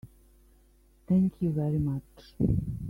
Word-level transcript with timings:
Thank 1.07 1.35
you 1.43 1.51
very 1.51 1.77
much. 1.77 2.15